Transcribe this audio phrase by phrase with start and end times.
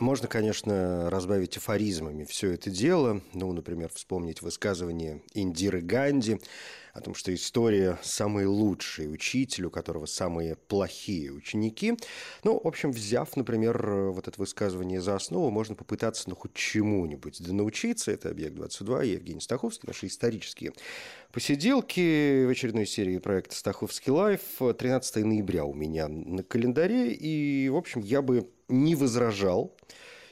[0.00, 3.22] Можно, конечно, разбавить афоризмами все это дело.
[3.32, 6.40] Ну, например, вспомнить высказывание Индиры Ганди
[6.92, 11.94] о том, что история– самый лучший учитель, у которого самые плохие ученики.
[12.42, 17.40] Ну, в общем, взяв, например, вот это высказывание за основу, можно попытаться, ну, хоть чему-нибудь
[17.40, 18.10] да научиться.
[18.10, 20.72] Это «Объект-22», Евгений Стаховский, наши исторические
[21.34, 24.40] посиделки в очередной серии проекта «Стаховский лайф».
[24.60, 29.76] 13 ноября у меня на календаре, и, в общем, я бы не возражал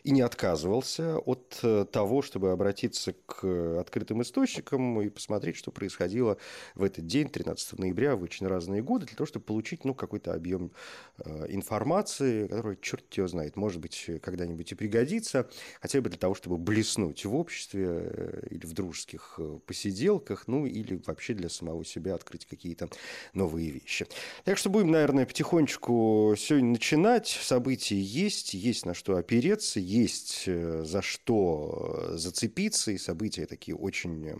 [0.05, 6.39] и не отказывался от э, того, чтобы обратиться к открытым источникам и посмотреть, что происходило
[6.75, 10.35] в этот день, 13 ноября, в очень разные годы, для того, чтобы получить ну, какой-то
[10.35, 10.73] объем
[11.19, 15.49] э, информации, который, черт его знает, может быть, когда-нибудь и пригодится,
[15.81, 21.01] хотя бы для того, чтобы блеснуть в обществе э, или в дружеских посиделках, ну или
[21.07, 22.89] вообще для самого себя открыть какие-то
[23.35, 24.07] новые вещи.
[24.45, 27.29] Так что будем, наверное, потихонечку сегодня начинать.
[27.29, 33.77] События есть, есть на что опереться, есть э, за что э, зацепиться, и события такие
[33.77, 34.33] очень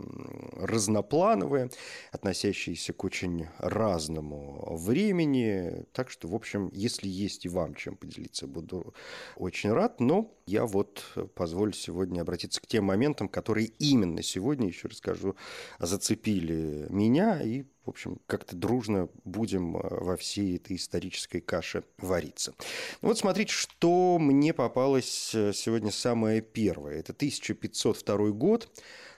[0.53, 1.69] разноплановые,
[2.11, 5.85] относящиеся к очень разному времени.
[5.93, 8.93] Так что, в общем, если есть и вам чем поделиться, буду
[9.35, 9.99] очень рад.
[9.99, 11.03] Но я вот
[11.35, 15.35] позволю сегодня обратиться к тем моментам, которые именно сегодня, еще расскажу,
[15.79, 22.53] зацепили меня и в общем, как-то дружно будем э, во всей этой исторической каше вариться.
[23.01, 26.99] Ну вот смотрите, что мне попалось э, сегодня самое первое.
[26.99, 28.69] Это 1502 год.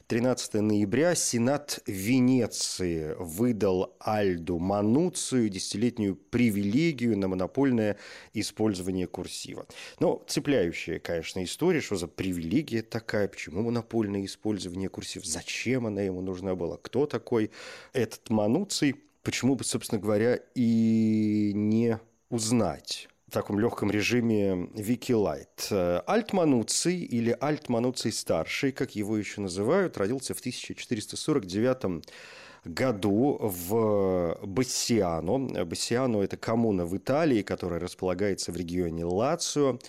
[0.08, 7.98] 13 ноября Сенат Венеции выдал Альду Мануцию десятилетнюю привилегию на монопольное
[8.32, 9.66] использование курсива.
[10.00, 16.22] Но цепляющая, конечно, история, что за привилегия такая, почему монопольное использование курсива, зачем она ему
[16.22, 17.50] нужна была, кто такой
[17.92, 25.68] этот Мануций, почему бы, собственно говоря, и не узнать таком легком режиме Вики Лайт.
[25.72, 32.04] Альт Мануций или Альт Мануций старший, как его еще называют, родился в 1449
[32.64, 35.66] году в Бассиано.
[35.66, 39.80] Бассиано– это коммуна в Италии, которая располагается в регионе Лацио.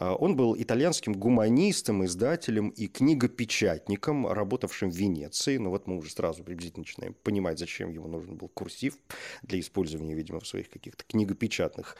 [0.00, 5.58] А, он был итальянским гуманистом, издателем и книгопечатником, работавшим в Венеции.
[5.58, 8.96] Но ну, вот мы уже сразу приблизительно начинаем понимать, зачем ему нужен был курсив
[9.42, 11.96] для использования, видимо, в своих каких-то книгопечатных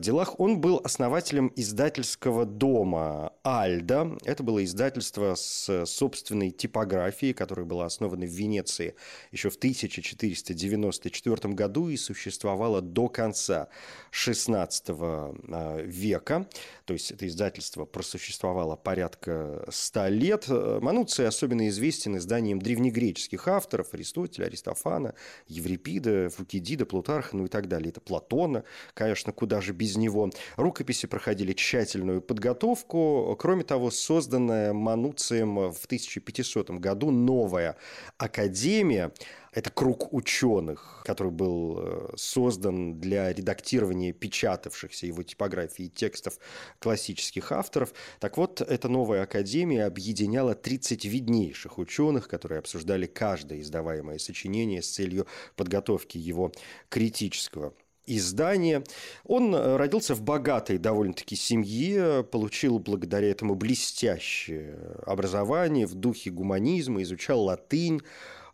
[0.00, 0.40] делах.
[0.40, 4.18] Он был основателем издательского дома «Альда».
[4.24, 8.96] Это было издательство с собственной типографией, которая была основана в Венеции
[9.30, 13.68] еще в 1494 году и существовало до конца
[14.10, 16.48] XVI а, века.
[16.84, 17.43] То есть это издательство
[17.92, 20.46] просуществовало порядка ста лет.
[20.48, 25.14] Мануций особенно известен изданием древнегреческих авторов Аристотеля, Аристофана,
[25.48, 27.90] Еврипида, Фукидида, Плутарха, ну и так далее.
[27.90, 30.30] Это Платона, конечно, куда же без него.
[30.56, 33.36] Рукописи проходили тщательную подготовку.
[33.38, 37.76] Кроме того, созданная Мануцием в 1500 году новая
[38.18, 39.12] академия
[39.54, 46.38] это круг ученых, который был э, создан для редактирования печатавшихся его типографии текстов
[46.80, 47.94] классических авторов.
[48.18, 54.90] Так вот, эта новая академия объединяла 30 виднейших ученых, которые обсуждали каждое издаваемое сочинение с
[54.90, 56.50] целью подготовки его
[56.88, 57.74] критического
[58.06, 58.82] издания.
[59.24, 64.76] Он э, родился в богатой довольно-таки семье, получил благодаря этому блестящее
[65.06, 68.02] образование в духе гуманизма, изучал латынь,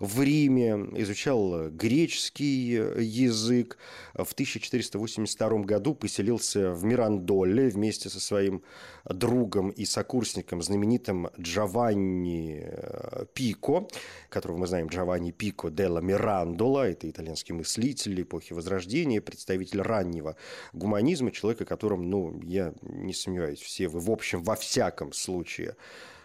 [0.00, 3.76] в Риме, изучал греческий язык.
[4.14, 8.62] В 1482 году поселился в Мирандоле вместе со своим
[9.04, 13.88] другом и сокурсником, знаменитым Джованни э, Пико,
[14.28, 20.36] которого мы знаем Джованни Пико делла Мирандола, это итальянский мыслитель эпохи Возрождения, представитель раннего
[20.72, 25.76] гуманизма, человек, о котором, ну, я не сомневаюсь, все вы, в общем, во всяком случае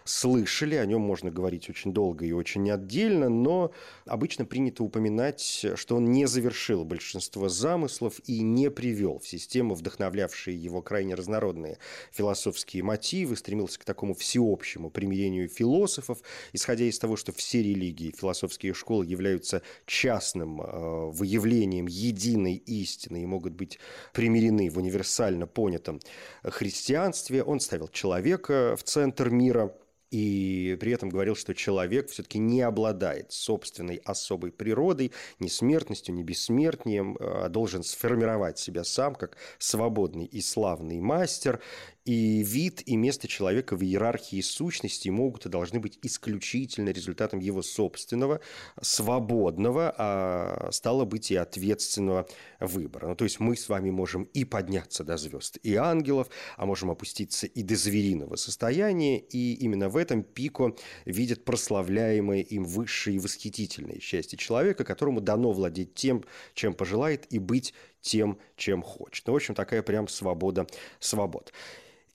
[0.06, 3.72] слышали, о нем можно говорить очень долго и очень отдельно, но
[4.04, 10.56] обычно принято упоминать, что он не завершил большинство замыслов и не привел в систему, вдохновлявшие
[10.56, 11.78] его крайне разнородные
[12.12, 16.18] философские мотивы, стремился к такому всеобщему примирению философов,
[16.52, 23.26] исходя из того, что все религии, философские школы являются частным э, выявлением единой истины и
[23.26, 23.78] могут быть
[24.12, 26.00] примирены в универсально понятом
[26.42, 27.42] христианстве.
[27.42, 29.74] Он ставил человека в центр мира–
[30.10, 36.22] и при этом говорил, что человек все-таки не обладает собственной особой природой, ни смертностью, ни
[36.22, 41.60] бессмертием, а должен сформировать себя сам как свободный и славный мастер,
[42.06, 47.62] и вид и место человека в иерархии сущности могут и должны быть исключительно результатом его
[47.62, 48.40] собственного,
[48.80, 52.28] свободного, а стало быть и ответственного
[52.60, 53.08] выбора.
[53.08, 56.92] Ну, то есть мы с вами можем и подняться до звезд и ангелов, а можем
[56.92, 63.18] опуститься и до звериного состояния, и именно в этом Пико видит прославляемое им высшее и
[63.18, 66.24] восхитительное счастье человека, которому дано владеть тем,
[66.54, 69.26] чем пожелает, и быть тем, чем хочет.
[69.26, 70.68] Ну, в общем, такая прям свобода
[71.00, 71.52] свобод.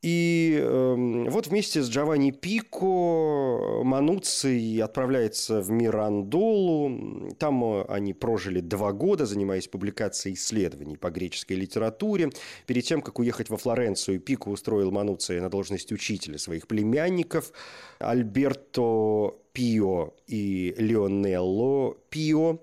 [0.02, 7.30] И э, вот вместе с Джованни Пико Мануций отправляется в Мирандолу.
[7.38, 12.32] Там э, они прожили два года, занимаясь публикацией исследований по греческой литературе.
[12.66, 17.52] Перед тем, как уехать во Флоренцию, Пико устроил Мануция на должность учителя своих племянников
[18.00, 22.60] Альберто Пио и Леонелло Пио.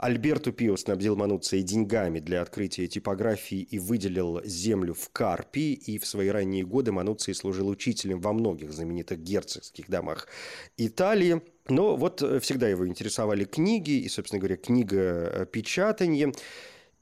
[0.00, 6.06] Альберту Пио снабдил Мануция деньгами для открытия типографии и выделил землю в Карпии, и в
[6.06, 10.26] свои ранние годы Мануций служил учителем во многих знаменитых герцогских домах
[10.78, 11.42] Италии.
[11.68, 16.32] Но вот всегда его интересовали книги, и, собственно говоря, книга э, печатания.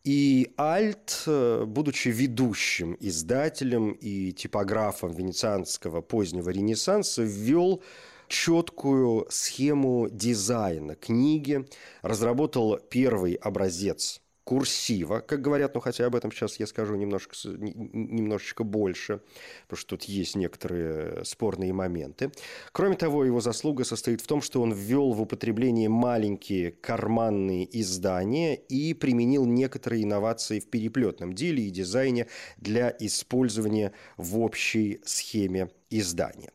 [0.03, 7.81] И Альт, э, будучи ведущим издателем и типографом венецианского позднего Ренессанса, ввел
[8.29, 11.67] четкую схему дизайна книги,
[12.03, 18.65] разработал первый образец курсива, как говорят, ну хотя об этом сейчас я скажу немножко, немножечко
[18.65, 19.21] больше,
[19.65, 22.33] потому что тут есть некоторые спорные моменты.
[22.73, 28.55] Кроме того, его заслуга состоит в том, что он ввел в употребление маленькие карманные издания
[28.55, 32.27] и применил некоторые инновации в переплетном деле и дизайне
[32.57, 36.51] для использования в общей схеме издания.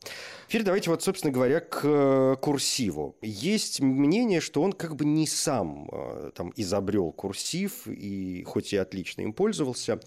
[0.47, 3.15] Теперь давайте вот, собственно говоря, к э, курсиву.
[3.21, 8.77] Есть мнение, что он как бы не сам э, там изобрел курсив, и хоть и
[8.77, 9.99] отлично им пользовался,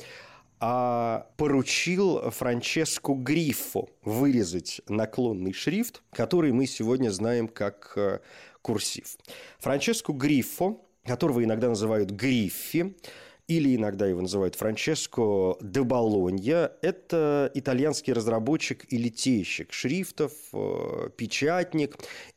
[0.58, 8.20] а поручил Франческо Гриффо вырезать наклонный шрифт, который мы сегодня знаем как э,
[8.62, 9.16] курсив.
[9.58, 12.96] Франческо Гриффо, которого иногда называют Гриффи,
[13.48, 16.72] или иногда его называют Франческо де Болонья.
[16.82, 21.96] Это итальянский разработчик и литейщик шрифтов, э, печатник.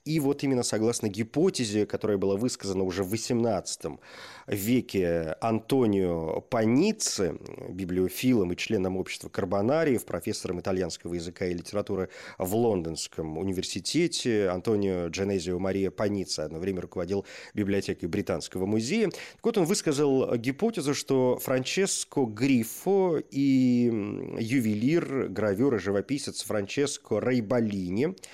[0.10, 4.00] И вот именно согласно гипотезе, которая была высказана уже в XVIII
[4.48, 7.38] веке Антонио Паницци,
[7.70, 12.10] библиофилом и членом общества Карбонариев, профессором итальянского языка и литературы
[12.40, 17.24] в Лондонском университете, Антонио Дженезио Мария Паницци одно время руководил
[17.54, 19.12] библиотекой Британского музея.
[19.12, 23.92] Так вот, он высказал гипотезу, что Франческо Грифо и
[24.40, 28.16] ювелир, гравер и живописец Франческо Рейбалини–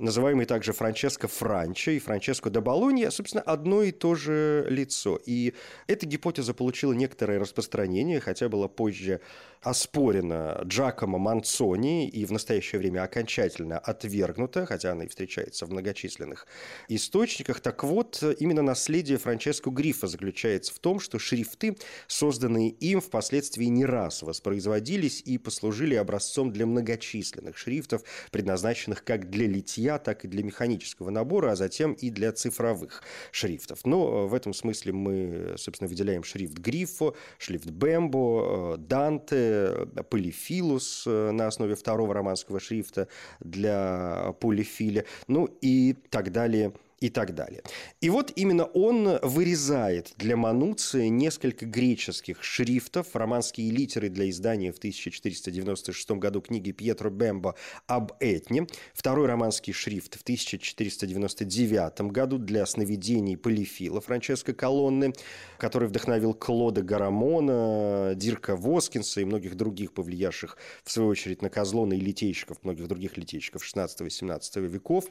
[0.00, 5.18] называемый также Франческо Франчо и Франческо де Болонья, собственно, одно и то же лицо.
[5.26, 5.54] И
[5.86, 9.20] эта гипотеза получила некоторое распространение, хотя была позже
[9.62, 16.46] оспорена Джакомо Манцони и в настоящее время окончательно отвергнута, хотя она и встречается в многочисленных
[16.88, 17.60] источниках.
[17.60, 21.76] Так вот, именно наследие Франческо Грифа заключается в том, что шрифты,
[22.06, 29.46] созданные им, впоследствии не раз воспроизводились и послужили образцом для многочисленных шрифтов, предназначенных как для
[29.46, 33.80] литья, так и для механического набора, а затем и для цифровых шрифтов.
[33.84, 41.46] Но в этом смысле мы, собственно, выделяем шрифт Грифо, шрифт Бембо, Данте, полифилус э, на
[41.46, 43.08] основе второго романского шрифта
[43.40, 47.62] для полифиля, ну и так далее– и так далее.
[48.02, 54.76] И вот именно он вырезает для Мануция несколько греческих шрифтов, романские литеры для издания в
[54.76, 57.54] 1496 году книги Пьетро Бембо
[57.86, 65.14] об Этне, второй романский шрифт в 1499 году для сновидений Полифила Франческо Колонны,
[65.56, 71.94] который вдохновил Клода Гарамона, Дирка Воскинса и многих других, повлиявших, в свою очередь, на Козлона
[71.94, 75.06] и литейщиков, многих других литейщиков 16-17 веков.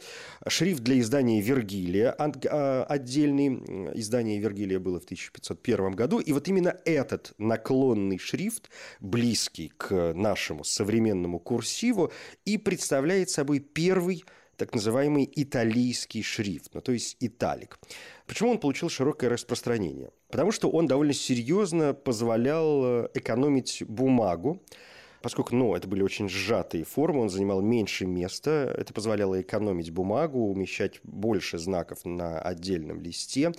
[0.48, 6.48] Шрифт для издания Вергилия Вергилия, а, отдельное издание Вергилия было в 1501 году, и вот
[6.48, 8.70] именно этот наклонный шрифт,
[9.00, 12.12] близкий к нашему современному курсиву,
[12.46, 14.24] и представляет собой первый
[14.58, 17.80] так называемый италийский шрифт, ну, то есть италик.
[18.28, 20.12] Почему он получил широкое распространение?
[20.30, 24.62] Потому что он довольно серьезно позволял э, экономить бумагу,
[25.22, 30.50] Поскольку, ну, это были очень сжатые формы, он занимал меньше места, это позволяло экономить бумагу,
[30.50, 33.52] умещать больше знаков на отдельном листе.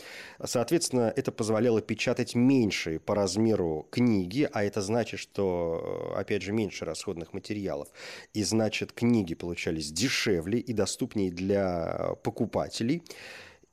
[0.43, 6.85] Соответственно, это позволяло печатать меньше по размеру книги, а это значит, что, опять же, меньше
[6.85, 7.89] расходных материалов.
[8.33, 13.03] И значит, книги получались дешевле и доступнее для покупателей.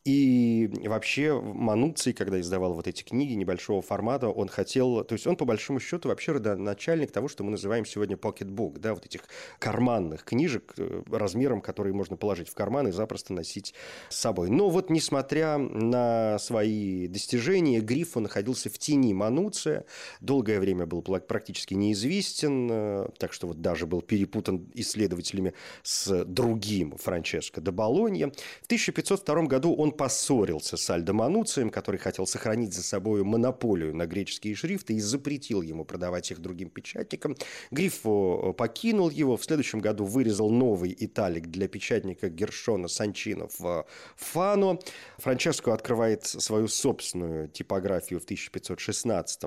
[0.07, 5.35] И вообще Мануций, когда издавал вот эти книги небольшого формата, он хотел, то есть он
[5.35, 9.23] по большому счету вообще родоначальник того, что мы называем сегодня pocketbook, да, вот этих
[9.59, 13.73] карманных книжек э, размером, которые можно положить в карман и запросто носить
[14.07, 14.49] с собой.
[14.49, 19.83] Но вот несмотря на свои достижения, Гриффо находился в тени Мануция,
[20.21, 26.95] долгое время был практически неизвестен, э, так что вот даже был перепутан исследователями с другим
[26.95, 28.31] Франческо де Болонья.
[28.61, 34.05] В 1502 году он поссорился с Альдо Мануцием, который хотел сохранить за собой монополию на
[34.05, 37.35] греческие шрифты и запретил ему продавать их другим печатникам.
[37.71, 43.85] Гриффо покинул его, в следующем году вырезал новый италик для печатника Гершона Санчино в
[44.15, 44.79] Фано.
[45.17, 49.43] Франческо открывает свою собственную типографию в 1516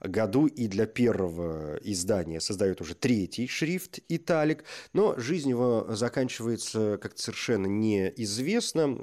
[0.00, 7.22] году и для первого издания создает уже третий шрифт италик, но жизнь его заканчивается как-то
[7.22, 8.98] совершенно неизвестно.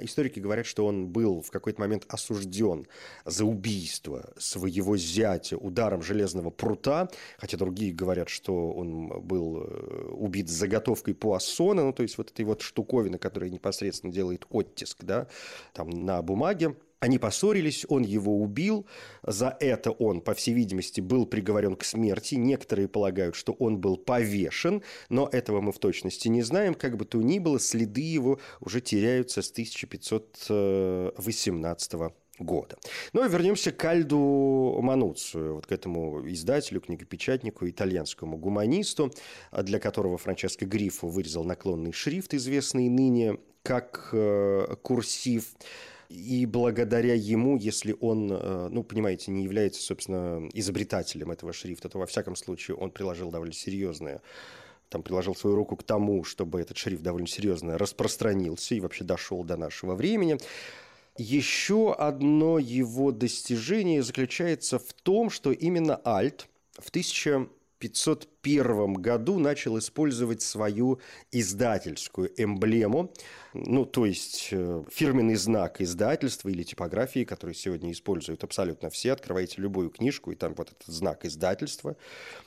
[0.00, 2.86] Историки историки говорят, что он был в какой-то момент осужден
[3.24, 7.08] за убийство своего зятя ударом железного прута,
[7.38, 12.44] хотя другие говорят, что он был э, убит заготовкой пуассона, ну, то есть вот этой
[12.44, 15.26] вот штуковины, которая непосредственно делает оттиск, да,
[15.72, 16.74] там на бумаге.
[17.02, 18.86] Они поссорились, он его убил.
[19.24, 22.36] За это он, по всей видимости, был приговорен к смерти.
[22.36, 26.74] Некоторые полагают, что он был повешен, но этого мы в точности не знаем.
[26.74, 31.92] Как бы то ни было, следы его уже теряются с 1518
[32.38, 32.78] года.
[33.12, 39.12] Но вернемся к Альду Мануцию, вот к этому издателю, книгопечатнику, итальянскому гуманисту,
[39.50, 45.56] для которого Франческо Гриффо вырезал наклонный шрифт, известный ныне как э, курсив
[46.12, 51.98] и благодаря ему, если он, э, ну, понимаете, не является, собственно, изобретателем этого шрифта, то
[51.98, 54.20] во всяком случае он приложил довольно серьезное
[54.88, 59.42] там приложил свою руку к тому, чтобы этот шрифт довольно серьезно распространился и вообще дошел
[59.42, 60.36] до нашего времени.
[61.16, 66.46] Еще одно его достижение заключается в том, что именно Альт
[66.78, 67.48] в 1000
[67.88, 71.00] 1501 году начал использовать свою
[71.32, 73.12] издательскую эмблему,
[73.54, 79.12] ну, то есть э, фирменный знак издательства или типографии, который сегодня используют абсолютно все.
[79.12, 81.96] Открываете любую книжку, и там вот этот знак издательства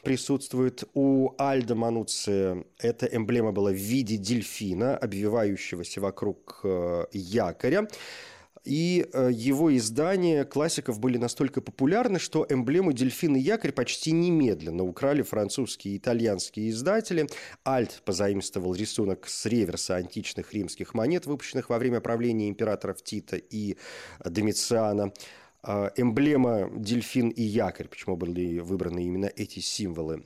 [0.03, 0.83] присутствует.
[0.93, 7.87] У Альда Мануция эта эмблема была в виде дельфина, обвивающегося вокруг э, якоря.
[8.65, 14.83] И э, его издания классиков были настолько популярны, что эмблему дельфин и якорь почти немедленно
[14.83, 17.29] украли французские и итальянские издатели.
[17.65, 23.77] Альт позаимствовал рисунок с реверса античных римских монет, выпущенных во время правления императоров Тита и
[24.23, 25.13] Домициана.
[25.67, 30.21] А, эмблема дельфин и якорь, почему были выбраны именно эти символы,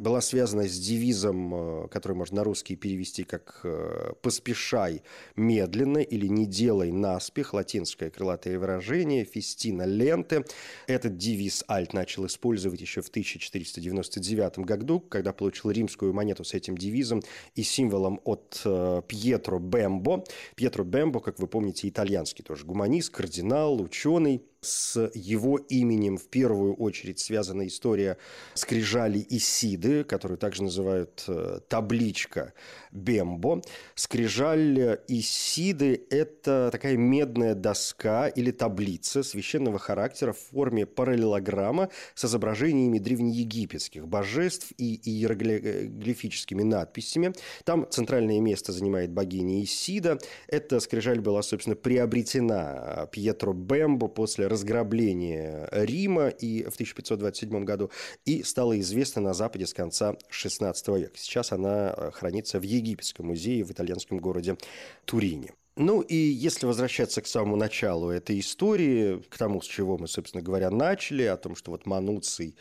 [0.00, 5.02] была связана с девизом, а, который можно на русский перевести как а, «поспешай
[5.36, 10.44] медленно» или «не делай наспех», латинское крылатое выражение, фестина ленты.
[10.88, 16.76] Этот девиз Альт начал использовать еще в 1499 году, когда получил римскую монету с этим
[16.76, 17.22] девизом
[17.54, 18.60] и символом от
[19.06, 20.24] Пьетро Бембо.
[20.56, 26.74] Пьетро Бембо, как вы помните, итальянский тоже гуманист, кардинал, ученый, с его именем в первую
[26.76, 28.16] очередь связана история
[28.54, 32.54] скрижали Исиды, которую также называют э, табличка
[32.92, 33.60] Бембо.
[33.96, 42.98] Скрижаль Исиды– это такая медная доска или таблица священного характера в форме параллелограмма с изображениями
[42.98, 47.32] древнеегипетских божеств и иероглифическими надписями.
[47.64, 50.18] Там центральное место занимает богиня Исида.
[50.46, 57.90] Эта скрижаль была, собственно, приобретена Пьетро Бембо после разграбления Рима и в 1527 году
[58.24, 61.16] и стала известна на Западе с конца XVI века.
[61.16, 64.56] Сейчас она э, хранится в Египетском музее в итальянском городе
[65.04, 65.52] Турине.
[65.76, 70.42] Ну и если возвращаться к самому началу этой истории, к тому, с чего мы, собственно
[70.42, 72.54] говоря, начали, о том, что вот Мануций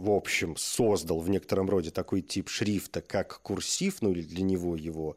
[0.00, 4.74] в общем, создал в некотором роде такой тип шрифта, как курсив, ну или для него
[4.74, 5.16] его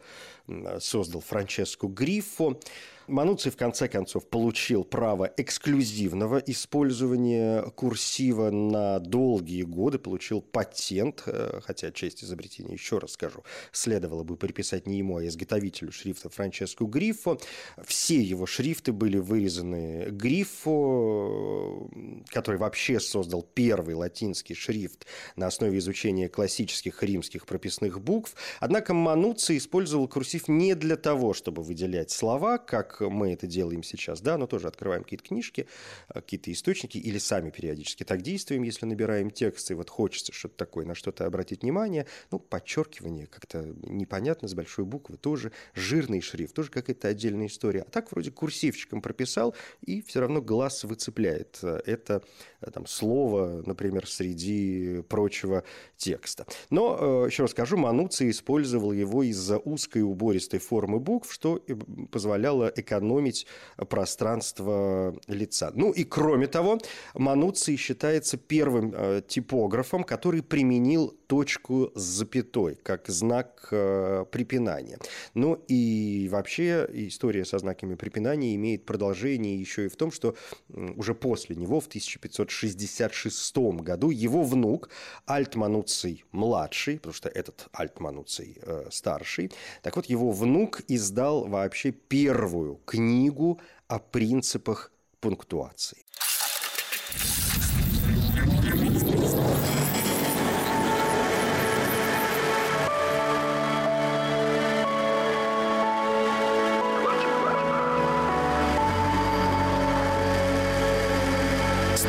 [0.80, 2.60] создал Франческо Гриффо.
[3.08, 11.60] Мануций в конце концов получил право эксклюзивного использования курсива на долгие годы, получил патент, э,
[11.64, 16.86] хотя часть изобретения, еще раз скажу, следовало бы приписать не ему, а изготовителю шрифта Франческо
[16.86, 17.40] Гриффо.
[17.86, 21.90] Все его шрифты были вырезаны Гриффо,
[22.30, 25.06] который вообще создал первый латинский шрифт
[25.36, 28.36] на основе изучения классических римских прописных букв.
[28.60, 34.22] Однако Мануций использовал курсив не для того, чтобы выделять слова, как мы это делаем сейчас,
[34.22, 35.68] да, но тоже открываем какие-то книжки,
[36.10, 40.56] э, какие-то источники или сами периодически так действуем, если набираем текст, и вот хочется что-то
[40.58, 42.08] такое, на что-то обратить внимание.
[42.32, 47.82] Ну, подчеркивание как-то непонятно с большой буквы, тоже жирный шрифт, тоже какая-то отдельная история.
[47.82, 52.24] А так вроде курсивчиком прописал, и все равно глаз выцепляет это
[52.62, 55.64] э, там, слово, например, среди прочего
[55.98, 56.46] текста.
[56.70, 61.64] Но, э, еще раз скажу, Мануций использовал его из-за узкой убористой формы букв, что
[62.12, 63.48] позволяло экономить
[63.90, 65.72] пространство лица.
[65.74, 66.78] Ну и кроме того,
[67.16, 75.00] Мануций считается первым э, типографом, который применил точку с запятой как знак э, препинания.
[75.34, 80.36] Ну и вообще история со знаками препинания имеет продолжение еще и в том, что
[80.70, 84.90] уже после него в 1566 году его внук
[85.26, 92.76] Альтмануций младший, потому что этот Альтмануций э, старший, так вот его внук издал вообще первую
[92.86, 95.98] книгу о принципах пунктуации.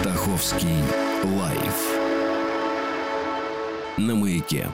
[0.01, 0.83] Стаховский
[1.23, 1.79] лайф
[3.97, 4.67] на маяке.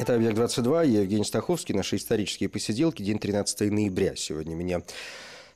[0.00, 4.82] Это «Объект-22», я Евгений Стаховский, наши исторические посиделки, день 13 ноября сегодня меня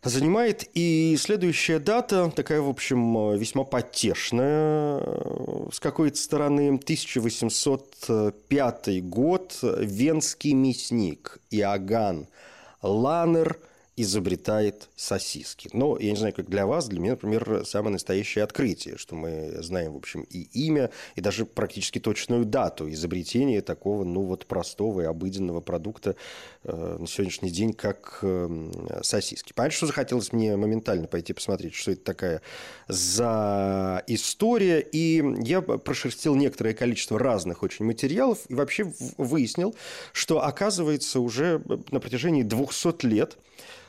[0.05, 0.69] занимает.
[0.75, 5.03] И следующая дата, такая, в общем, весьма потешная
[5.73, 6.69] с какой-то стороны.
[6.69, 9.59] 1805 год.
[9.61, 12.29] Венский мясник Иоганн
[12.81, 13.59] Ланер–
[14.03, 15.69] изобретает сосиски.
[15.73, 19.63] Но я не знаю, как для вас, для меня, например, самое настоящее открытие, что мы
[19.63, 25.03] знаем, в общем, и имя, и даже практически точную дату изобретения такого, ну вот, простого
[25.03, 26.17] и обыденного продукта
[26.65, 29.53] э, на сегодняшний день, как э, сосиски.
[29.53, 32.43] Понятно, что захотелось мне моментально пойти посмотреть, что это такая
[32.89, 39.75] за история, и я прошерстил некоторое количество разных очень материалов и вообще выяснил,
[40.13, 43.39] что, оказывается, уже на протяжении 200 лет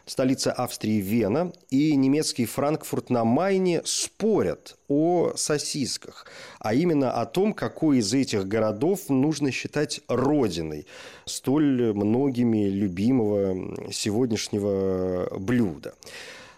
[0.06, 6.26] столица Австрии Вена и немецкий Франкфурт на Майне спорят о сосисках,
[6.60, 10.86] а именно о том, какой из этих городов нужно считать родиной
[11.26, 15.94] столь многими любимого сегодняшнего блюда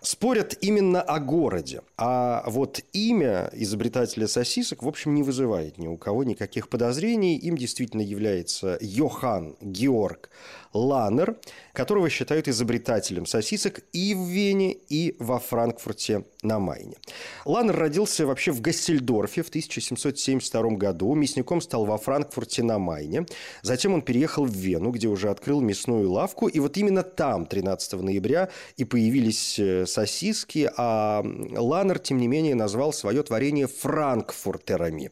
[0.03, 1.82] спорят именно о городе.
[1.97, 7.38] А вот имя изобретателя сосисок, в общем, не вызывает ни у кого никаких подозрений.
[7.38, 10.29] Им действительно является Йохан Георг
[10.73, 11.38] Ланнер,
[11.71, 16.97] которого считают изобретателем сосисок и в Вене, и во Франкфурте на Майне.
[17.45, 21.13] Ланнер родился вообще в Гассельдорфе в 1772 году.
[21.15, 23.25] Мясником стал во Франкфурте на Майне.
[23.62, 26.47] Затем он переехал в Вену, где уже открыл мясную лавку.
[26.47, 31.23] И вот именно там 13 ноября и появились э, сосиски, а
[31.55, 35.12] Ланнер, тем не менее, назвал свое творение франкфуртерами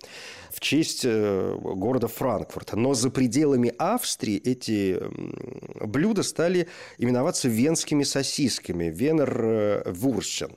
[0.53, 2.75] в честь э, города Франкфурта.
[2.77, 4.99] Но за пределами Австрии эти
[5.85, 10.51] блюда стали именоваться венскими сосисками, венер вуршен.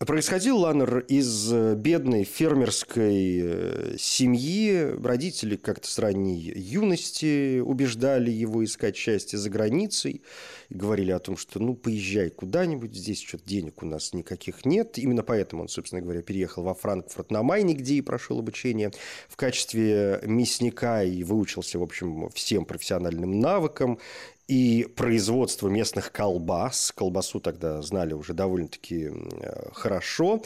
[0.00, 4.92] Происходил Ланнер из э, бедной фермерской э, семьи.
[5.00, 10.22] Родители как-то с ранней юности убеждали его искать счастье за границей.
[10.68, 14.98] И говорили о том, что ну поезжай куда-нибудь, здесь что-то денег у нас никаких нет.
[14.98, 18.90] Именно поэтому он, собственно говоря, переехал во Франкфурт на Майне, где и прошел обучение
[19.28, 24.00] в качестве мясника и выучился, в общем, всем профессиональным навыкам
[24.48, 26.92] и производство местных колбас.
[26.94, 29.10] Колбасу тогда знали уже довольно-таки
[29.72, 30.42] хорошо.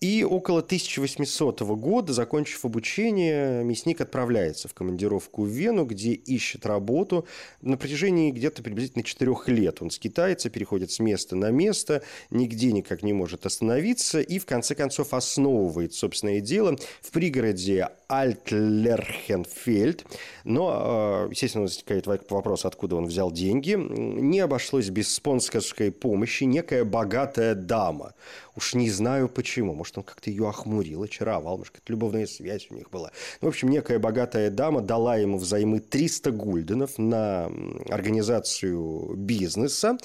[0.00, 7.26] И около 1800 года, закончив обучение, мясник отправляется в командировку в Вену, где ищет работу.
[7.62, 13.02] На протяжении где-то приблизительно четырех лет он скитается, переходит с места на место, нигде никак
[13.02, 20.06] не может остановиться и, в конце концов, основывает собственное дело в пригороде Альтлерхенфельд.
[20.44, 23.74] Но, а, естественно, возникает вопрос, откуда он взял деньги.
[23.74, 28.14] Не обошлось без спонсорской помощи некая богатая дама.
[28.56, 29.74] Уж не знаю почему.
[29.74, 31.58] Может, он как-то ее охмурил, очаровал.
[31.58, 33.12] Может, какая-то любовная связь у них была.
[33.42, 37.50] Ну, в общем, некая богатая дама дала ему взаймы 300 гульденов на
[37.90, 39.98] организацию бизнеса.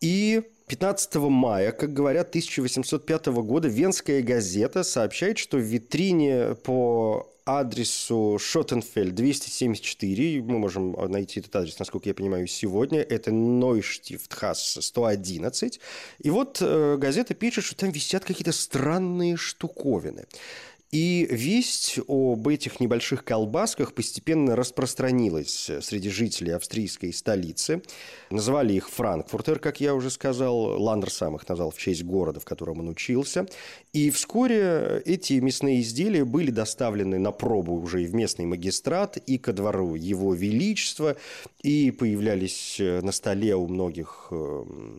[0.00, 8.38] И 15 мая, как говорят, 1805 года Венская газета сообщает, что в витрине по адресу
[8.40, 15.80] Шоттенфельд 274, мы можем найти этот адрес, насколько я понимаю, сегодня, это Нойштифтхас 111,
[16.18, 20.26] и вот э, газета пишет, что там висят какие-то странные штуковины.
[20.96, 27.82] И весть об этих небольших колбасках постепенно распространилась среди жителей австрийской столицы.
[28.30, 30.56] Называли их Франкфуртер, как я уже сказал.
[30.82, 33.46] Ландер сам их назвал в честь города, в котором он учился.
[33.92, 39.36] И вскоре эти мясные изделия были доставлены на пробу уже и в местный магистрат, и
[39.36, 41.18] ко двору его величества,
[41.62, 44.98] и появлялись на столе у многих эм,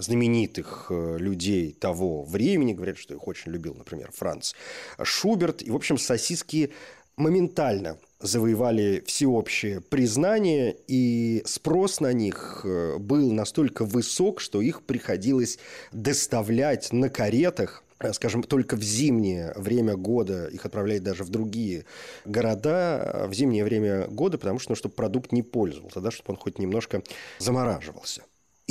[0.00, 4.54] знаменитых э, людей того времени, говорят, что их очень любил, например, Франц
[5.02, 5.62] Шуберт.
[5.62, 6.72] И, в общем, сосиски
[7.16, 15.58] моментально завоевали всеобщее признание, и спрос на них э, был настолько высок, что их приходилось
[15.92, 21.84] доставлять на каретах э, скажем, только в зимнее время года, их отправляют даже в другие
[22.24, 26.36] города в зимнее время года, потому что, ну, чтобы продукт не пользовался, да, чтобы он
[26.36, 27.02] хоть немножко
[27.38, 28.22] замораживался.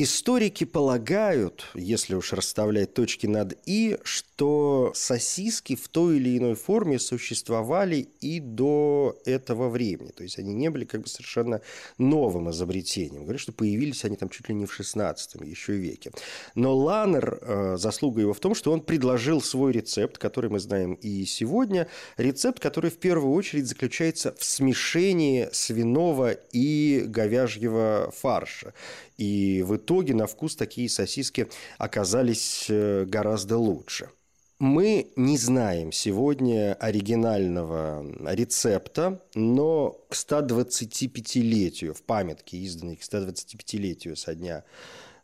[0.02, 7.00] Историки полагают, если уж расставлять точки над «и», что сосиски в той или иной форме
[7.00, 10.12] существовали и до этого времени.
[10.12, 11.60] То есть они не были как бы совершенно
[11.98, 13.24] новым изобретением.
[13.24, 16.14] Говорят, что появились они там чуть ли не в 16 еще веке.
[16.56, 20.94] Но Ланнер, э, заслуга его в том, что он предложил свой рецепт, который мы знаем
[20.94, 21.90] и сегодня.
[22.16, 28.74] Рецепт, который в первую очередь заключается в смешении свиного и говяжьего фарша.
[29.20, 34.10] И в итоге на вкус такие сосиски оказались э, гораздо лучше.
[34.60, 44.36] Мы не знаем сегодня оригинального рецепта, но к 125-летию, в памятке, изданной к 125-летию со
[44.36, 44.64] дня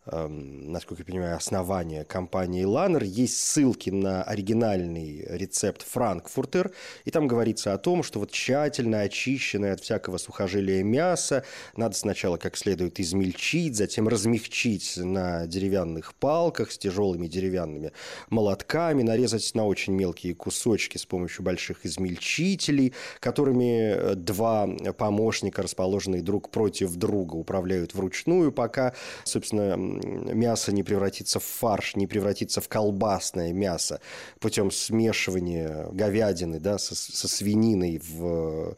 [0.06, 6.72] насколько я понимаю, основания компании Ланнер, есть ссылки на оригинальный рецепт Франкфуртер,
[7.06, 11.44] и там говорится о том, что вот тщательно очищенное от всякого сухожилия мясо
[11.76, 17.92] надо сначала как следует измельчить, затем размягчить на деревянных палках с тяжелыми деревянными
[18.30, 26.52] молотками, нарезать на очень мелкие кусочки с помощью больших измельчителей, которыми два помощника, расположенные друг
[26.52, 33.54] против друга, управляют вручную, пока, собственно, мясо не превратится в фарш, не превратится в колбасное
[33.54, 34.00] мясо
[34.40, 38.76] путем смешивания говядины да, со, со свининой в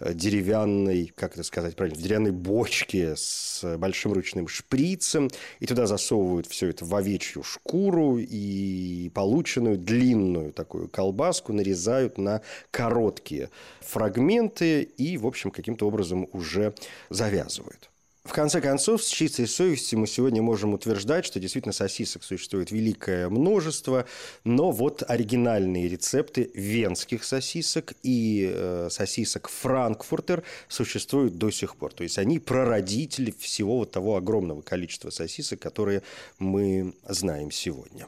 [0.00, 5.86] э, деревянной, как это сказать правильно, в деревянной бочке с большим ручным шприцем, и туда
[5.86, 14.82] засовывают все это в овечью шкуру, и полученную длинную такую колбаску нарезают на короткие фрагменты
[14.82, 16.74] и, в общем, каким-то образом уже
[17.10, 17.90] завязывают.
[18.24, 23.30] В конце концов, с чистой совестью мы сегодня можем утверждать, что действительно сосисок существует великое
[23.30, 24.04] множество,
[24.44, 31.94] но вот оригинальные рецепты венских сосисок и э, сосисок Франкфуртер существуют до сих пор.
[31.94, 36.02] То есть они прародители всего вот того огромного количества сосисок, которые
[36.38, 38.06] мы знаем сегодня.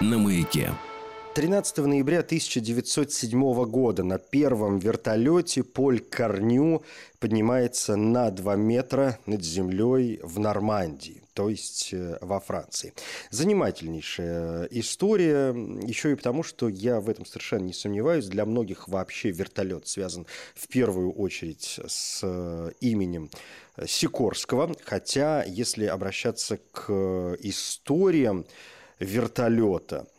[0.00, 0.70] На маяке.
[1.34, 6.82] 13 ноября 1907 года на первом вертолете Поль Корню
[7.20, 12.92] поднимается на 2 метра над землей в Нормандии, то есть э, во Франции.
[13.30, 18.26] Занимательнейшая история, еще и потому, что я в этом совершенно не сомневаюсь.
[18.26, 23.30] Для многих вообще вертолет связан в первую очередь с э, именем
[23.86, 28.44] Сикорского, хотя если обращаться к историям
[29.00, 30.06] вертолета–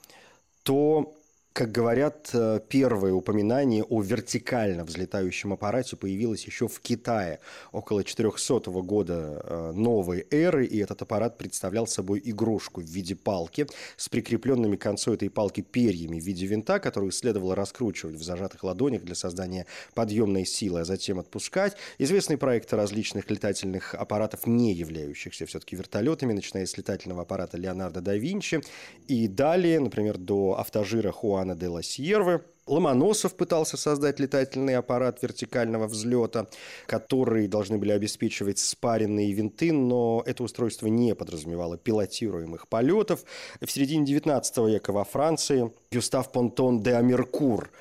[0.63, 1.13] то
[1.59, 7.41] как говорят, э, первое упоминание о вертикально взлетающем аппарате появилось еще в Китае
[7.73, 13.67] около 400 года э, новой эры, и этот аппарат представлял собой игрушку в виде палки
[13.97, 18.63] с прикрепленными к концу этой палки перьями в виде винта, которую следовало раскручивать в зажатых
[18.63, 21.75] ладонях для создания подъемной силы, а затем отпускать.
[21.97, 28.15] Известный проект различных летательных аппаратов, не являющихся все-таки вертолетами, начиная с летательного аппарата Леонардо да
[28.15, 28.61] Винчи
[29.09, 32.41] и далее, например, до автожира Хуана Хуана де ла Сьервы.
[32.67, 36.47] Ломоносов пытался создать летательный аппарат вертикального взлета,
[36.85, 43.23] который должны были обеспечивать спаренные винты, но это устройство не подразумевало пилотируемых полетов.
[43.59, 47.71] В середине XIX века во Франции Гюстав Понтон де Амеркур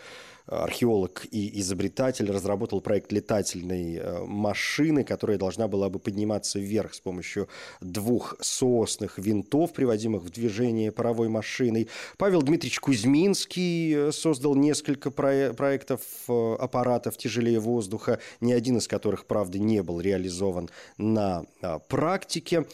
[0.48, 7.00] археолог и изобретатель, разработал проект летательной э, машины, которая должна была бы подниматься вверх с
[7.00, 7.48] помощью
[7.80, 11.88] двух соосных винтов, приводимых в движение паровой машиной.
[12.16, 19.26] Павел Дмитриевич Кузьминский э, создал несколько проектов э, аппаратов тяжелее воздуха, ни один из которых,
[19.26, 21.44] правда, не был реализован на
[21.88, 22.66] практике.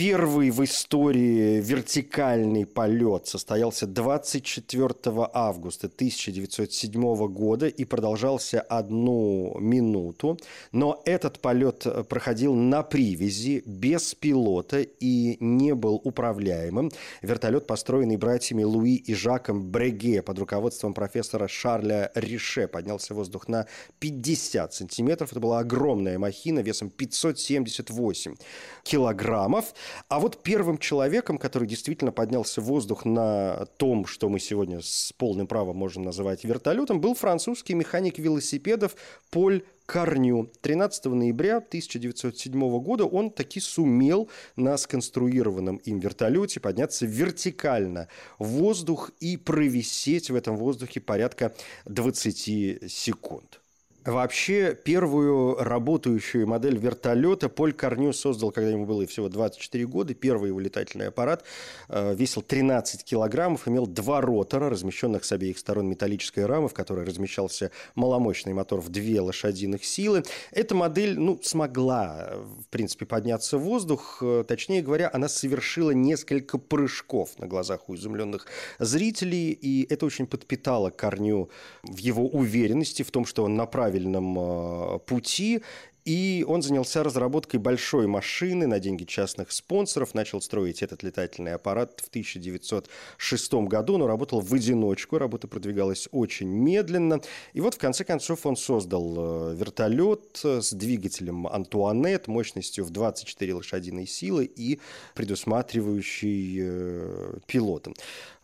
[0.00, 4.94] Первый в истории вертикальный полет состоялся 24
[5.34, 10.38] августа 1907 года и продолжался одну минуту.
[10.72, 16.90] Но этот полет проходил на привязи, без пилота и не был управляемым.
[17.20, 23.48] Вертолет, построенный братьями Луи и Жаком Бреге под руководством профессора Шарля Рише, поднялся в воздух
[23.48, 23.66] на
[23.98, 25.32] 50 сантиметров.
[25.32, 28.36] Это была огромная махина весом 578
[28.82, 29.74] килограммов.
[30.08, 35.12] А вот первым человеком, который действительно поднялся в воздух на том, что мы сегодня с
[35.16, 38.96] полным правом можем называть вертолетом, был французский механик велосипедов
[39.30, 40.48] Поль Корню.
[40.60, 49.10] 13 ноября 1907 года он таки сумел на сконструированном им вертолете подняться вертикально в воздух
[49.18, 51.52] и провисеть в этом воздухе порядка
[51.86, 53.60] 20 секунд.
[54.04, 60.14] Вообще, первую работающую модель вертолета Поль Корню создал, когда ему было всего 24 года.
[60.14, 61.44] Первый его летательный аппарат
[61.90, 67.04] э, весил 13 килограммов, имел два ротора, размещенных с обеих сторон металлической рамы, в которой
[67.04, 70.22] размещался маломощный мотор в две лошадиных силы.
[70.50, 74.22] Эта модель ну, смогла, в принципе, подняться в воздух.
[74.22, 78.46] Э, точнее говоря, она совершила несколько прыжков на глазах у изумленных
[78.78, 81.50] зрителей, и это очень подпитало Корню
[81.82, 85.62] в его уверенности в том, что он направил правильном э, пути,
[86.04, 92.00] и он занялся разработкой большой машины на деньги частных спонсоров, начал строить этот летательный аппарат
[92.00, 97.20] в 1906 году, но работал в одиночку, работа продвигалась очень медленно.
[97.52, 103.54] И вот в конце концов он создал э, вертолет с двигателем Антуанет мощностью в 24
[103.54, 104.80] лошадиные силы и
[105.14, 107.94] предусматривающий э, пилотом.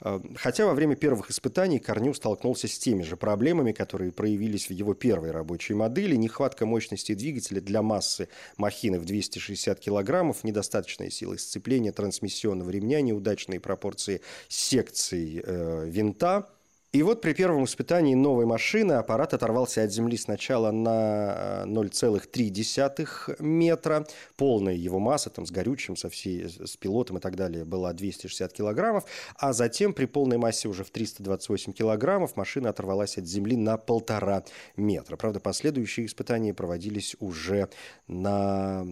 [0.01, 4.73] Э, хотя во время первых испытаний Корню столкнулся с теми же проблемами, которые проявились в
[4.73, 6.17] его первой рабочей модели.
[6.17, 13.61] Нехватка мощности двигателя для массы махины в 260 килограммов, недостаточная сила сцепления трансмиссионного ремня, неудачные
[13.61, 16.49] пропорции секций э, винта–
[16.97, 23.37] и вот при первом испытании новой машины аппарат оторвался от земли сначала на 0,3 э,
[23.39, 24.07] метра.
[24.39, 28.51] Полная его масса там, с горючим, со всей, с пилотом и так далее была 260
[28.51, 29.05] килограммов.
[29.37, 34.45] А затем при полной массе уже в 328 килограммов машина оторвалась от земли на полтора
[34.79, 35.17] метра.
[35.17, 37.69] Правда, последующие испытания проводились уже
[38.09, 38.87] на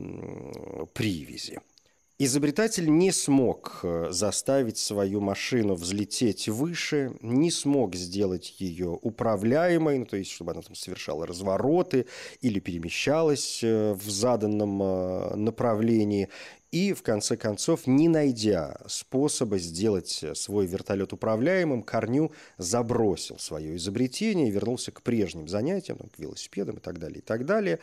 [0.93, 1.59] привязи.
[2.17, 10.07] Изобретатель не смог э, заставить свою машину взлететь выше, не смог сделать ее управляемой, ну,
[10.07, 12.07] то есть чтобы она там совершала развороты
[12.41, 16.29] или перемещалась э, в заданном э, направлении.
[16.71, 24.49] И, в конце концов, не найдя способа сделать свой вертолет управляемым, Корню забросил свое изобретение
[24.49, 27.81] и вернулся к прежним занятиям, к велосипедам и так далее, и так далее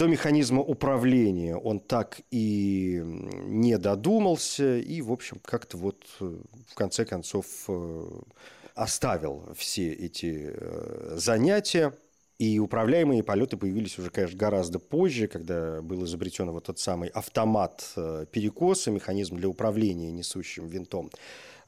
[0.00, 3.02] до механизма управления он так и
[3.44, 8.10] не додумался, и, в общем, как-то вот э, в конце концов э,
[8.74, 11.92] оставил все эти э, занятия.
[12.38, 17.92] И управляемые полеты появились уже, конечно, гораздо позже, когда был изобретен вот тот самый автомат
[18.32, 21.10] перекоса, механизм для управления несущим винтом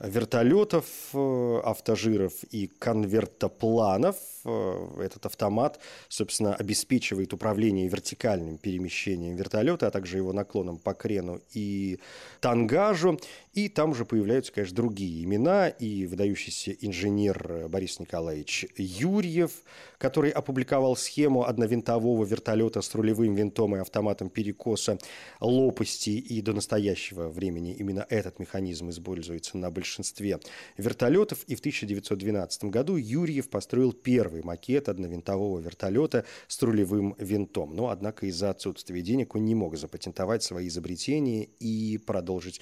[0.03, 0.85] вертолетов,
[1.15, 4.17] э, автожиров и конвертопланов.
[4.45, 11.41] Э, этот автомат, собственно, обеспечивает управление вертикальным перемещением вертолета, а также его наклоном по крену
[11.55, 12.01] и
[12.41, 13.21] тангажу.
[13.53, 15.69] И там уже появляются, конечно, другие имена.
[15.69, 19.53] И выдающийся инженер Борис Николаевич Юрьев,
[19.99, 24.99] который опубликовал схему одновинтового вертолета с рулевым винтом и автоматом перекоса
[25.41, 26.19] лопасти.
[26.19, 30.41] И до настоящего времени именно этот механизм используется на большинстве
[30.79, 37.77] вертолетов, и в 1912 году Юрьев построил первый макет одновинтового вертолета с рулевым винтом.
[37.77, 42.61] Но, однако, из-за отсутствия денег он не мог запатентовать свои изобретения и продолжить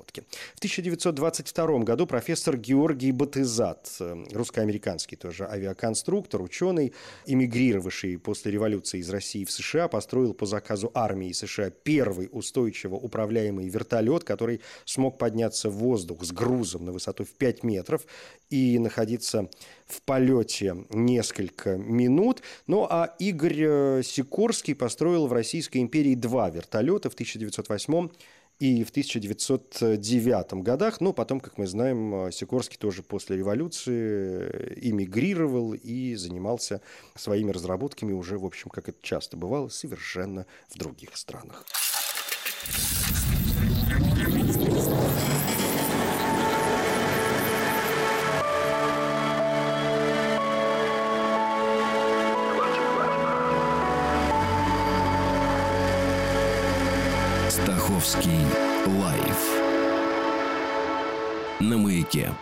[0.00, 0.24] разработки.
[0.54, 3.98] В 1922 году профессор Георгий Батызат,
[4.32, 6.92] русско-американский тоже авиаконструктор, ученый,
[7.26, 13.68] эмигрировавший после революции из России в США, построил по заказу армии США первый устойчиво управляемый
[13.68, 18.02] вертолет, который смог подняться в воздух с грузом на высоту в 5 метров
[18.50, 19.48] и находиться
[19.86, 22.42] в полете несколько минут.
[22.66, 28.08] Ну а Игорь э, Сикорский построил в Российской империи два вертолета в 1908
[28.60, 31.00] и в 1909 годах.
[31.00, 36.82] Но потом, как мы знаем, Сикорский тоже после революции э, эмигрировал и занимался
[37.16, 41.64] своими разработками уже, в общем, как это часто бывало, совершенно в других странах.
[58.10, 58.42] Стаховский
[59.00, 59.40] лайф
[61.60, 62.34] на маяке.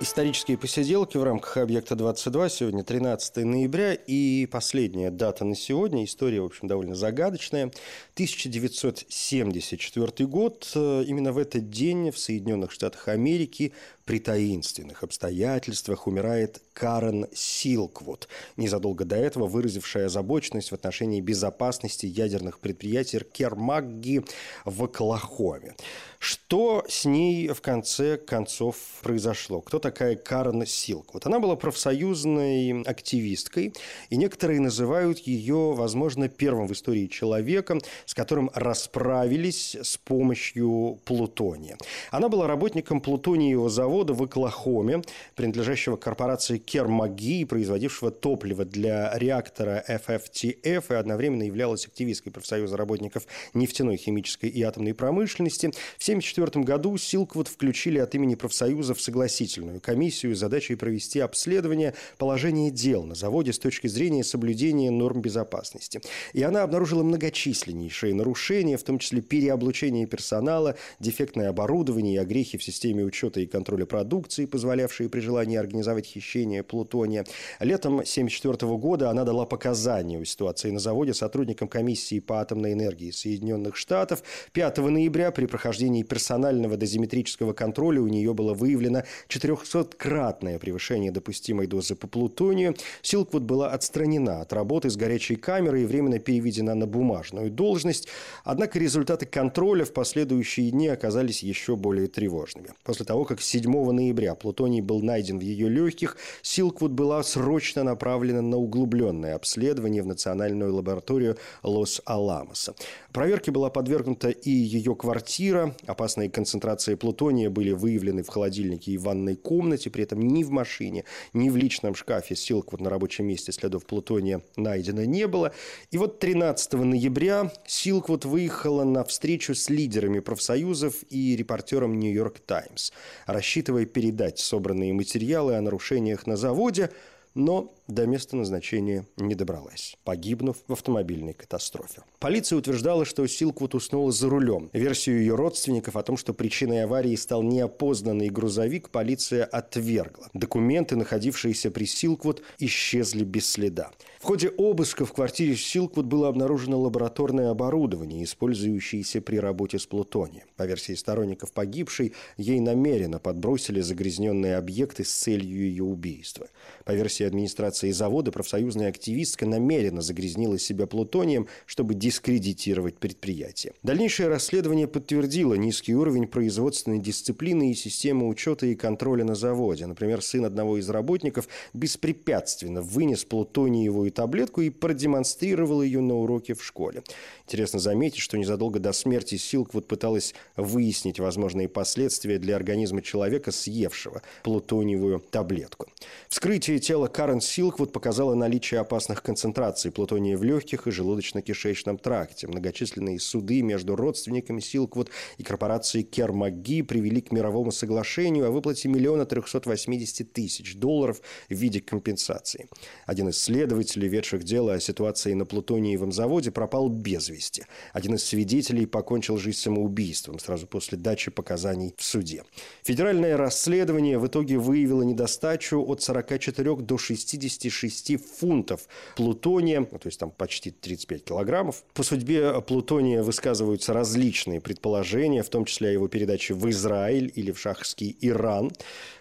[0.00, 2.50] Исторические посиделки в рамках «Объекта 22».
[2.50, 6.04] Сегодня 13 ноября и последняя дата на сегодня.
[6.04, 7.72] История, в общем, довольно загадочная.
[8.14, 10.70] 1974 год.
[10.74, 13.72] Именно в этот день в Соединенных Штатах Америки
[14.04, 22.58] при таинственных обстоятельствах умирает Карен Силквуд, незадолго до этого выразившая озабоченность в отношении безопасности ядерных
[22.58, 24.24] предприятий Кермагги
[24.64, 25.74] в Оклахоме.
[26.18, 29.60] Что с ней в конце концов произошло?
[29.60, 31.26] Кто такая Карен Силквуд?
[31.26, 33.74] Она была профсоюзной активисткой,
[34.08, 41.76] и некоторые называют ее, возможно, первым в истории человеком, с которым расправились с помощью плутония.
[42.10, 45.02] Она была работником плутониевого завода завода в Оклахоме,
[45.36, 53.96] принадлежащего корпорации Кермаги, производившего топливо для реактора FFTF и одновременно являлась активисткой профсоюза работников нефтяной,
[53.96, 55.66] химической и атомной промышленности.
[55.66, 61.94] В 1974 году Силквуд включили от имени профсоюза в согласительную комиссию с задачей провести обследование
[62.18, 66.00] положения дел на заводе с точки зрения соблюдения норм безопасности.
[66.32, 72.64] И она обнаружила многочисленнейшие нарушения, в том числе переоблучение персонала, дефектное оборудование и огрехи в
[72.64, 77.24] системе учета и контроля контроля продукции, позволявшие при желании организовать хищение плутония.
[77.60, 83.10] Летом 1974 года она дала показания о ситуации на заводе сотрудникам комиссии по атомной энергии
[83.10, 84.22] Соединенных Штатов.
[84.52, 91.94] 5 ноября при прохождении персонального дозиметрического контроля у нее было выявлено 400-кратное превышение допустимой дозы
[91.94, 92.74] по плутонию.
[93.02, 98.08] Силквуд была отстранена от работы с горячей камерой и временно переведена на бумажную должность.
[98.44, 102.68] Однако результаты контроля в последующие дни оказались еще более тревожными.
[102.82, 108.42] После того, как 7 ноября плутоний был найден в ее легких, Силквуд была срочно направлена
[108.42, 112.74] на углубленное обследование в Национальную лабораторию Лос-Аламоса.
[113.12, 115.74] Проверке была подвергнута и ее квартира.
[115.86, 119.90] Опасные концентрации плутония были выявлены в холодильнике и ванной комнате.
[119.90, 124.42] При этом ни в машине, ни в личном шкафе Силквуд на рабочем месте следов плутония
[124.56, 125.52] найдено не было.
[125.90, 132.92] И вот 13 ноября Силквуд выехала на встречу с лидерами профсоюзов и репортером «Нью-Йорк Таймс»,
[133.26, 136.90] рассчитывая передать собранные материалы о нарушениях на заводе,
[137.34, 142.02] но до места назначения не добралась, погибнув в автомобильной катастрофе.
[142.18, 144.70] Полиция утверждала, что Силквуд уснула за рулем.
[144.72, 150.30] Версию ее родственников о том, что причиной аварии стал неопознанный грузовик, полиция отвергла.
[150.32, 153.90] Документы, находившиеся при Силквуд, исчезли без следа.
[154.18, 160.46] В ходе обыска в квартире Силквуд было обнаружено лабораторное оборудование, использующееся при работе с плутонием.
[160.56, 166.48] По версии сторонников погибшей, ей намеренно подбросили загрязненные объекты с целью ее убийства.
[166.86, 173.72] По версии администрации завода, профсоюзная активистка намеренно загрязнила себя плутонием, чтобы дискредитировать предприятие.
[173.82, 179.86] Дальнейшее расследование подтвердило низкий уровень производственной дисциплины и системы учета и контроля на заводе.
[179.86, 186.64] Например, сын одного из работников беспрепятственно вынес плутониевую таблетку и продемонстрировал ее на уроке в
[186.64, 187.02] школе.
[187.46, 194.22] Интересно заметить, что незадолго до смерти Силквуд пыталась выяснить возможные последствия для организма человека, съевшего
[194.42, 195.88] плутониевую таблетку.
[196.28, 202.46] Вскрытие тела Карен Силквуд бациллах показала наличие опасных концентраций плутония в легких и желудочно-кишечном тракте.
[202.46, 209.24] Многочисленные суды между родственниками Силквуд и корпорацией Кермаги привели к мировому соглашению о выплате миллиона
[209.24, 212.68] 380 тысяч долларов в виде компенсации.
[213.06, 217.64] Один из следователей, ведших дело о ситуации на плутониевом заводе, пропал без вести.
[217.92, 222.42] Один из свидетелей покончил жизнь самоубийством сразу после дачи показаний в суде.
[222.82, 230.06] Федеральное расследование в итоге выявило недостачу от 44 до 60 76 фунтов плутония, ну, то
[230.06, 231.84] есть там почти 35 килограммов.
[231.94, 237.32] По судьбе э, плутония высказываются различные предположения, в том числе о его передаче в Израиль
[237.34, 238.72] или в шахский Иран.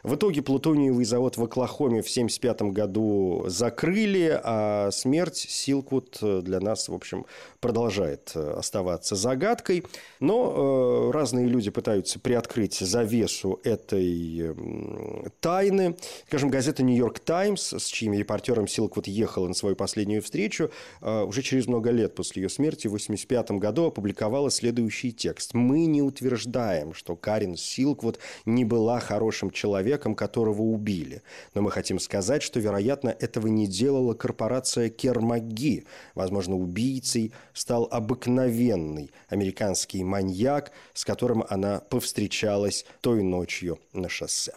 [0.03, 6.59] В итоге плутониевый завод в Оклахоме в 1975 году закрыли, а смерть Силкут э, для
[6.59, 7.25] нас, в общем,
[7.59, 9.85] продолжает э, оставаться загадкой.
[10.19, 15.95] Но э, разные люди пытаются приоткрыть завесу этой э, тайны.
[16.27, 21.41] Скажем, газета «Нью-Йорк Таймс», с чьими репортером Силквуд ехала на свою последнюю встречу, э, уже
[21.41, 25.53] через много лет после ее смерти, в 1985 году, опубликовала следующий текст.
[25.53, 31.21] «Мы не утверждаем, что Карин Силквуд не была хорошим человеком, которого убили.
[31.53, 35.85] Но мы хотим сказать, что, вероятно, этого не делала корпорация Кермаги.
[36.15, 44.53] Возможно, убийцей стал обыкновенный американский маньяк, с которым она повстречалась той ночью на шоссе».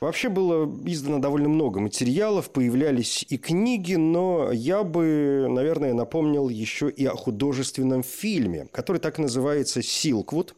[0.00, 6.88] Вообще было издано довольно много материалов, появлялись и книги, но я бы, наверное, напомнил еще
[6.88, 10.54] и о художественном фильме, который так называется «Силквуд».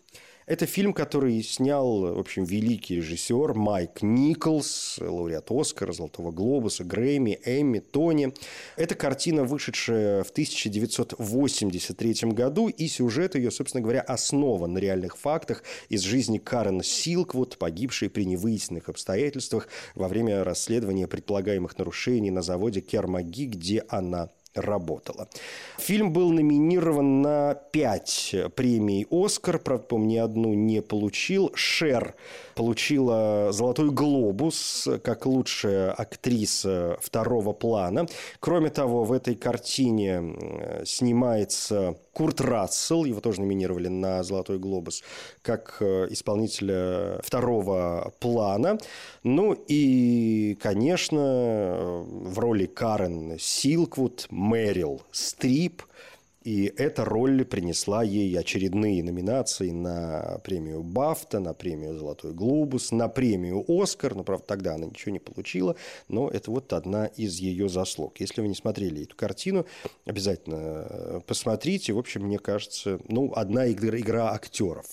[0.51, 7.39] Это фильм, который снял, в общем, великий режиссер Майк Николс, лауреат Оскара, Золотого Глобуса, Грэмми,
[7.45, 8.35] Эмми, Тони.
[8.75, 15.63] Это картина, вышедшая в 1983 году, и сюжет ее, собственно говоря, основан на реальных фактах
[15.89, 22.81] из жизни Карен Силквуд, погибшей при невыясненных обстоятельствах во время расследования предполагаемых нарушений на заводе
[22.81, 25.29] Кермаги, где она работала.
[25.79, 31.51] Фильм был номинирован на пять премий «Оскар», правда, по ни одну не получил.
[31.55, 32.15] «Шер»
[32.55, 38.07] получила «Золотой глобус» как лучшая актриса второго плана.
[38.41, 45.03] Кроме того, в этой картине снимается Курт Рассел, его тоже номинировали на «Золотой глобус»,
[45.43, 48.79] как э, исполнителя второго плана.
[49.23, 52.05] Ну и, конечно,
[52.41, 55.83] роли Карен Силквуд, Мэрил Стрип–
[56.43, 63.09] и эта роль принесла ей очередные номинации на премию Бафта, на премию «Золотой глобус», на
[63.09, 64.15] премию «Оскар».
[64.15, 65.77] Ну, правда, тогда она ничего не получила,
[66.09, 68.21] но это вот одна из ее заслуг.
[68.21, 69.67] Если вы не смотрели эту картину,
[70.07, 71.93] обязательно э, посмотрите.
[71.93, 74.87] В общем, мне кажется, ну, одна игра, актеров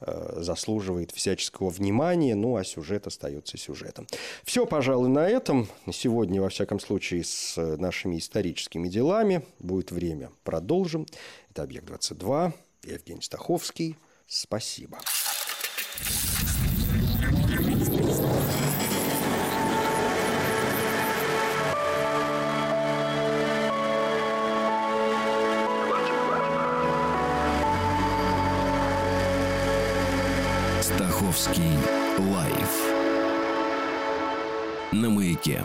[0.00, 4.06] э, заслуживает всяческого внимания, ну, а сюжет остается сюжетом.
[4.44, 5.66] Все, пожалуй, на этом.
[5.90, 11.06] Сегодня, во всяком случае, с нашими историческими делами будет время продолжить продолжим.
[11.50, 12.52] Это «Объект-22».
[12.84, 13.96] Я Евгений Стаховский.
[14.26, 14.98] Спасибо.
[30.82, 31.78] Стаховский
[32.18, 33.00] лайф
[34.92, 35.64] на маяке.